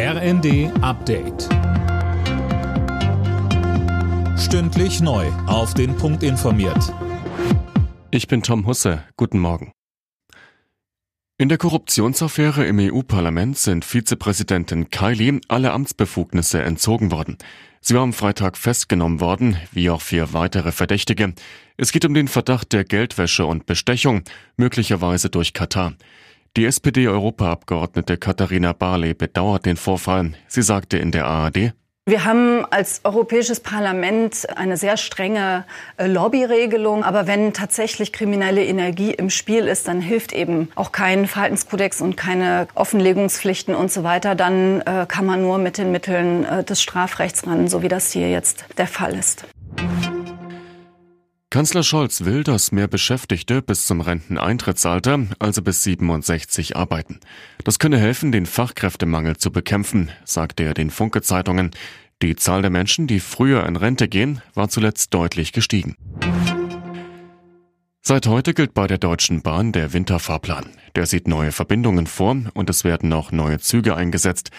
[0.00, 1.48] RND Update.
[4.38, 5.26] Stündlich neu.
[5.48, 6.94] Auf den Punkt informiert.
[8.12, 9.02] Ich bin Tom Husse.
[9.16, 9.72] Guten Morgen.
[11.36, 17.36] In der Korruptionsaffäre im EU-Parlament sind Vizepräsidentin Kylie alle Amtsbefugnisse entzogen worden.
[17.80, 21.34] Sie war am Freitag festgenommen worden, wie auch vier weitere Verdächtige.
[21.76, 24.22] Es geht um den Verdacht der Geldwäsche und Bestechung,
[24.56, 25.94] möglicherweise durch Katar.
[26.56, 30.32] Die SPD-Europaabgeordnete Katharina Barley bedauert den Vorfall.
[30.48, 31.72] Sie sagte in der ARD,
[32.08, 35.66] wir haben als Europäisches Parlament eine sehr strenge
[35.98, 37.04] äh, Lobbyregelung.
[37.04, 42.16] Aber wenn tatsächlich kriminelle Energie im Spiel ist, dann hilft eben auch kein Verhaltenskodex und
[42.16, 44.34] keine Offenlegungspflichten und so weiter.
[44.34, 48.10] Dann äh, kann man nur mit den Mitteln äh, des Strafrechts ran, so wie das
[48.10, 49.44] hier jetzt der Fall ist.
[51.58, 57.18] Kanzler Scholz will, dass mehr Beschäftigte bis zum Renteneintrittsalter, also bis 67, arbeiten.
[57.64, 61.72] Das könne helfen, den Fachkräftemangel zu bekämpfen, sagte er den Funke-Zeitungen.
[62.22, 65.96] Die Zahl der Menschen, die früher in Rente gehen, war zuletzt deutlich gestiegen.
[68.02, 70.66] Seit heute gilt bei der Deutschen Bahn der Winterfahrplan.
[70.94, 74.52] Der sieht neue Verbindungen vor und es werden auch neue Züge eingesetzt.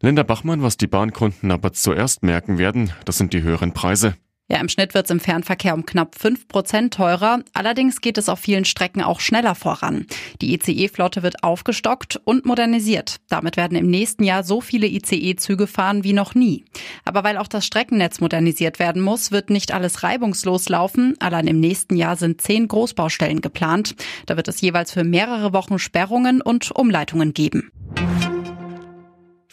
[0.00, 4.14] Linda Bachmann, was die Bahnkunden aber zuerst merken werden, das sind die höheren Preise.
[4.48, 7.40] Ja, im Schnitt wird es im Fernverkehr um knapp 5 Prozent teurer.
[7.52, 10.06] Allerdings geht es auf vielen Strecken auch schneller voran.
[10.40, 13.16] Die ICE-Flotte wird aufgestockt und modernisiert.
[13.28, 16.64] Damit werden im nächsten Jahr so viele ICE-Züge fahren wie noch nie.
[17.04, 21.16] Aber weil auch das Streckennetz modernisiert werden muss, wird nicht alles reibungslos laufen.
[21.18, 23.96] Allein im nächsten Jahr sind zehn Großbaustellen geplant.
[24.26, 27.72] Da wird es jeweils für mehrere Wochen Sperrungen und Umleitungen geben.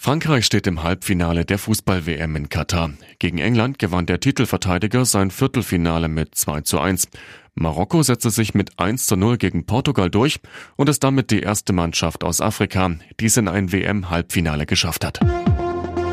[0.03, 2.91] Frankreich steht im Halbfinale der Fußball-WM in Katar.
[3.19, 7.07] Gegen England gewann der Titelverteidiger sein Viertelfinale mit 2 zu 1.
[7.55, 10.41] Marokko setzte sich mit 1 zu 0 gegen Portugal durch
[10.75, 15.21] und ist damit die erste Mannschaft aus Afrika, die es in ein WM-Halbfinale geschafft hat.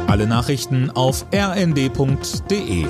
[0.06, 2.86] Alle Nachrichten auf rnd.de